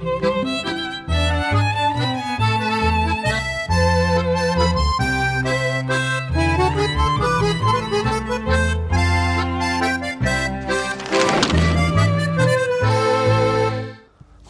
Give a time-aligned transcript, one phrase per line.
[0.00, 0.06] 我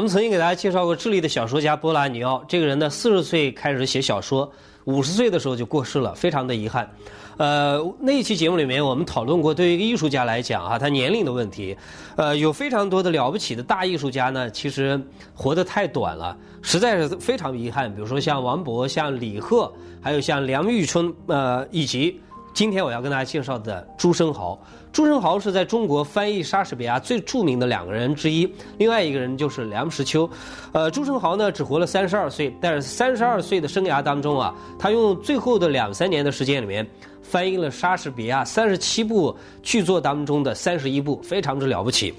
[0.00, 4.50] 们曾经给大家介绍过智利的小说家波拉尼奥，这个人呢，四十岁开始写小说，
[4.84, 6.88] 五十岁的时候就过世了，非常的遗憾。
[7.36, 11.76] 呃，那一期节目里面，我们讨论过，对于一个艺术家来讲啊，他年龄的问题，
[12.16, 15.00] 呃，有非常多的了不起的大艺术家呢，其实
[15.34, 17.92] 活得太短了，实在是非常遗憾。
[17.94, 22.20] 比如说像王勃、像李贺，还有像梁玉春，呃，以及。
[22.54, 24.56] 今天我要跟大家介绍的朱生豪，
[24.92, 30.30] 朱生豪是在中国翻译莎士比亚最著名的两个人之一，另外一个人就是梁实秋。
[30.70, 36.88] 呃，朱生豪呢只活了三十二岁，但是三十二岁的生涯当中啊，他用最后的两三年的时间里面，
[37.22, 42.14] 翻译了莎士比亚三十七部剧作当中的三十一部，非常之了不起。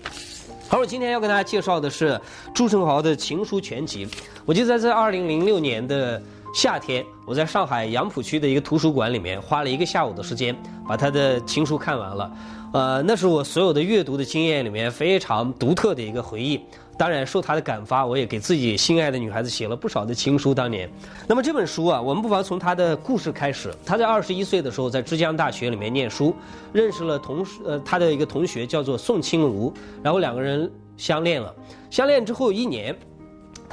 [0.67, 2.20] 好，我今天要跟大家介绍的是
[2.54, 4.05] 朱生豪的情书全集。
[4.45, 6.21] 我记得在二零零六年的。
[6.55, 10.55] 夏天，我在上海杨浦区的一个图书馆里面花了一个下午的时间，
[10.88, 12.32] 把他的情书看完了。
[12.71, 16.62] 呃，那是我所有的阅读的经验里面非常独特的一个回忆。
[16.98, 20.54] 当然，受他的感发，我也给自己心爱的女孩子写了不少的情书。
[20.54, 20.90] 当年，
[21.27, 23.76] 那么这本书啊，我们不妨从他的故事开始。
[23.85, 26.34] 他在二十一岁的时候，在浙江大学里面念书，
[26.72, 31.54] 认识了同事呃他的一个同学叫做宋清如，然后两个人相恋了。
[31.90, 32.98] 相恋之后一年。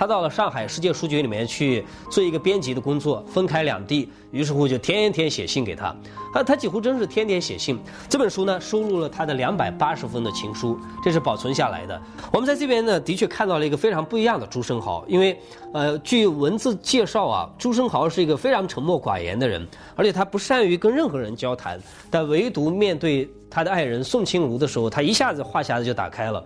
[0.02, 5.94] 他到了上海世界书局里面去做一个编辑的工作，分开两地，于是乎就天天写信给他，
[6.34, 7.78] 啊，他几乎真是天天写信。
[8.08, 12.02] 这本书呢，收录了他的两百八十封的情书，这是保存下来的。
[12.32, 15.40] 我们在这边呢，的确看到了一个非常不一样的朱生豪，因为，
[15.72, 21.78] 呃，据文字介绍啊，朱生豪是一个非常沉默寡言的人，而且他不善于跟任何人交谈，
[22.10, 26.44] 但唯独面对他的爱人宋清如的时候，他一下子话匣子就打开了。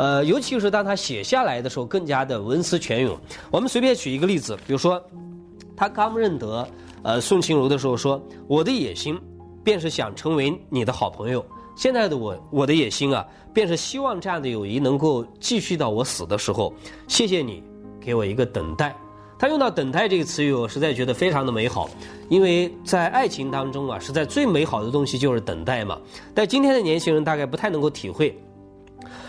[0.00, 3.14] 呃，尤其是当他写下来的时候，更加的文思泉涌。
[3.50, 4.98] 我们随便举一个例子，比如说，
[5.76, 6.66] 他刚认得
[7.02, 9.20] 呃宋清如的时候说：“我的野心，
[9.62, 11.44] 便是想成为你的好朋友。
[11.76, 16.72] 现在的我，我的野心啊，便是希望这样的友谊能够继续到我死的时候。
[17.06, 17.62] 谢谢你
[18.00, 18.96] 给我一个等待。”
[19.38, 21.90] 他用到“等待”这个词语，我实在觉得非常的美好，
[22.30, 26.00] 因为在爱情当中啊，实在最美好的东西就是等待嘛。
[26.34, 28.34] 但今天的年轻人大概不太能够体会。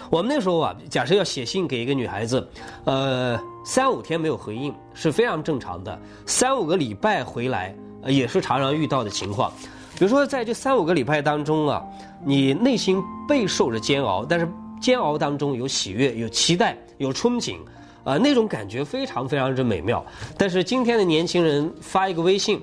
[0.09, 2.46] 我们那时候啊，假设要写信给一个女孩子，
[2.86, 9.52] 呃，三五天没有回应是非常正常的，三五个礼拜回来也是常常遇到的情况。
[9.98, 11.84] 比如说，在这三五个礼拜当中啊，
[12.26, 14.50] 你内心备受着煎熬，但是
[14.82, 17.58] 煎熬当中有喜悦、有期待、有憧憬，
[18.03, 20.03] 啊，那种感觉非常非常之美妙。
[20.38, 22.59] 但是今天的年轻人发一个微信，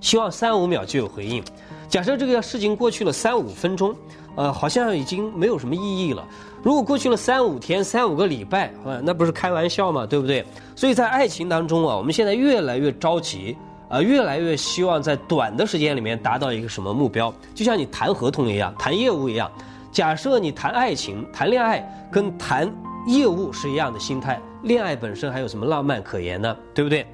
[0.00, 1.42] 希望三五秒就有回应。
[1.88, 3.94] 假设这个事情过去了三五分钟，
[4.36, 6.26] 呃，好像已经没有什么意义了。
[6.62, 10.44] 如果过去了三五天、三五个礼拜，啊，那不是开玩笑嘛，对不对？
[10.76, 13.56] 所以在爱情当中啊，我们现在越来越着急，
[13.88, 17.32] 啊，越来越希望在短的时间里面达到一个什么目标？
[17.54, 19.50] 就像你谈合同一样，谈业务一样。
[19.90, 22.70] 假设你谈爱情、谈恋爱，跟谈
[23.06, 26.54] 业务是一样的心态，恋爱本身还有什么浪漫可言呢？
[26.74, 27.06] 对不对？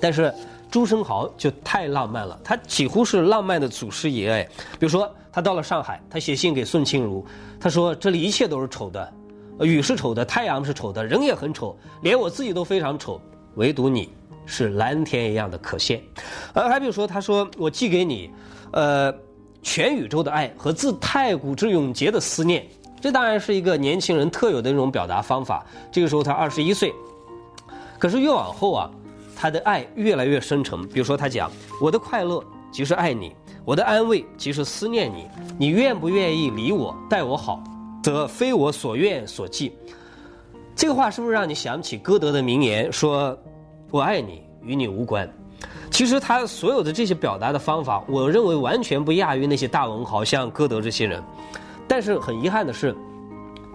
[0.00, 0.32] 但是
[0.70, 4.48] 朱生豪就太浪漫了，他几乎是浪漫的祖师爷哎。
[4.78, 7.24] 比如说，他到了上海，他写信给宋清如。
[7.58, 9.12] 他说：“这里一切都是丑的，
[9.60, 13.20] 雨是丑的，太阳是丑的，人也很丑，连我自己都非常丑，
[13.56, 14.08] 唯独你
[14.46, 16.00] 是蓝天一样的可羡。”
[16.54, 18.30] 呃，还比如说，他说：“我寄给你，
[18.72, 19.12] 呃，
[19.62, 22.64] 全宇宙的爱和自太古之永劫的思念。”
[23.02, 25.64] 这当然是一个年轻人特有的那种表达方法。
[25.90, 26.92] 这个时候他二十一岁，
[27.98, 28.90] 可是越往后啊，
[29.40, 30.86] 他的爱越来越深沉。
[30.88, 33.34] 比如说，他讲：“我的快乐即是爱你。”
[33.64, 35.26] 我的安慰即是思念你，
[35.58, 37.62] 你愿不愿意理我、待我好，
[38.02, 39.72] 则非我所愿所寄。
[40.74, 43.38] 这个话是不是让你想起歌德的名言，说
[43.90, 45.30] “我爱你，与你无关”？
[45.90, 51.22] 其实他所有的这些表达的方法，我认为完全不亚于那些大文豪，像歌德这些人。
[51.86, 52.94] 但是很遗憾的是，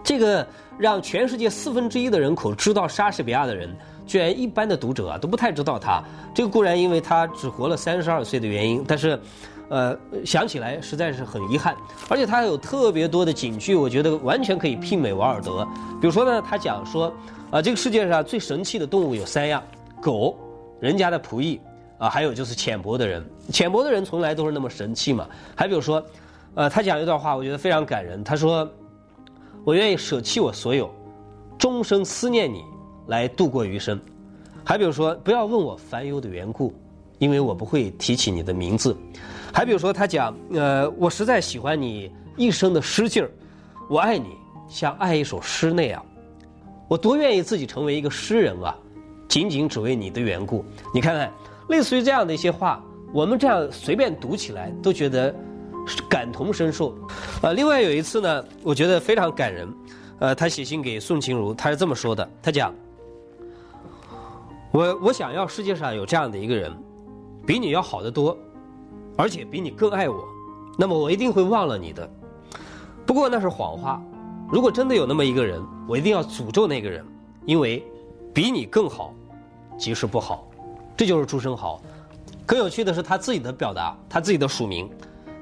[0.05, 6.01] 这个让全世界四分之一的人口知道莎士比亚的人，居然一般的读者啊都不太知道他。
[6.33, 9.19] 这个固然因为他只活了三十二岁的原因，但是。
[9.67, 11.75] 呃，想起来实在是很遗憾，
[12.07, 15.67] 而且他有特别多的警句，我觉得完全可以媲美瓦尔德。
[15.99, 17.11] 比如说呢，他讲说，
[17.49, 19.63] 啊，这个世界上最神奇的动物有三样：
[19.99, 20.37] 狗、
[20.79, 21.59] 人家的仆役，
[21.97, 23.27] 啊，还有就是浅薄的人。
[23.51, 25.27] 浅薄的人从来都是那么神气嘛。
[25.55, 26.05] 还比如说，
[26.53, 28.23] 呃，他讲一段话，我觉得非常感人。
[28.23, 28.71] 他说
[29.65, 30.89] ：“我愿意舍弃我所有，
[31.57, 32.63] 终生思念你，
[33.07, 33.99] 来度过余生。”
[34.63, 36.73] 还比如说，不要问我烦忧的缘故，
[37.19, 38.95] 因为我不会提起你的名字。
[39.53, 43.29] 还比如说，他讲，呃，我实在喜欢你一生的诗劲儿，
[43.89, 44.29] 我爱你
[44.67, 46.03] 像爱一首诗那样，
[46.87, 48.75] 我多愿意自己成为一个诗人啊！
[49.27, 50.63] 仅仅只为你的缘故。
[50.93, 51.31] 你看看，
[51.69, 52.83] 类似于这样的一些话，
[53.13, 55.33] 我们这样随便读起来都觉得
[56.09, 56.95] 感同身受。
[57.41, 59.67] 呃，另外有一次呢，我觉得非常感人。
[60.19, 62.73] 呃，他写信给宋清如，他是这么说的：他讲，
[64.71, 66.71] 我我想要世界上有这样的一个人，
[67.45, 68.37] 比你要好得多，
[69.17, 70.25] 而且比你更爱我，
[70.77, 72.09] 那么我一定会忘了你的。
[73.05, 74.01] 不过那是谎话。
[74.49, 77.03] 如果真的有那么一个人，我一定要诅咒那个人，
[77.45, 77.83] 因为
[78.33, 79.13] 比你更好，
[79.77, 80.47] 即是不好。
[80.95, 81.81] 这就是朱生豪。
[82.45, 84.87] 更有趣的是他自己的表达，他自己的署名，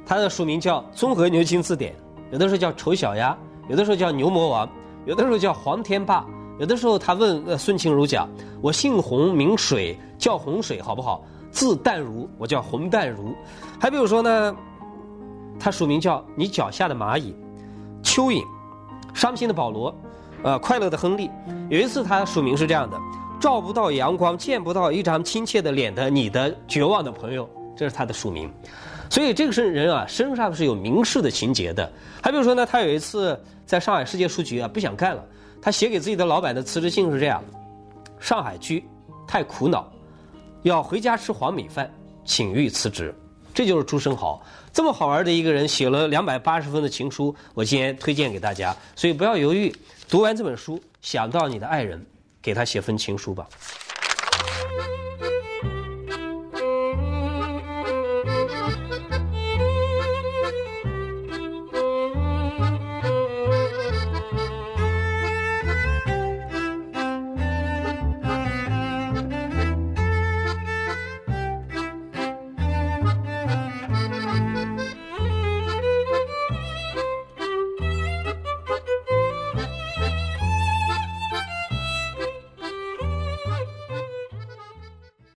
[0.05, 1.93] 他的署名叫《综合牛津字典》，
[2.31, 3.37] 有的时候叫丑小鸭，
[3.69, 4.69] 有的时候叫牛魔王，
[5.05, 6.25] 有的时候叫黄天霸，
[6.59, 8.27] 有的时候他问孙晴如讲
[8.61, 11.23] ：“我姓洪名水，叫洪水好不好？
[11.51, 13.33] 字淡如，我叫洪淡如。”
[13.79, 14.55] 还比如说呢，
[15.59, 17.35] 他署名叫你脚下的蚂蚁，
[18.03, 18.43] 蚯蚓。
[19.13, 19.95] 伤心的保罗，
[20.41, 21.29] 呃，快乐的亨利。
[21.69, 22.97] 有一次，他署名是这样的：
[23.39, 27.47] 照不到阳光，见不到一张亲切的脸的你的绝望的朋友，
[27.77, 28.51] 这是他的署名。
[29.13, 31.87] 所以这个是人啊，身上是有名士的情节的。
[32.19, 35.23] 还比如说呢，他有一次在上海世界书局啊，不想干了，
[35.61, 37.43] 他写给自己的老板的辞职信是这样：
[38.19, 38.83] 上海居
[39.27, 39.87] 太苦恼，
[40.63, 41.93] 要回家吃黄米饭，
[42.25, 43.13] 请欲辞职。
[43.53, 44.43] 这就是朱生豪，
[44.73, 48.75] 这么好玩的一个人，写了两百八十分的情书，我今天推荐给大家。
[48.95, 49.71] 所以不要犹豫，
[50.09, 52.03] 读完这本书，想到你的爱人，
[52.41, 53.47] 给他写封情书吧。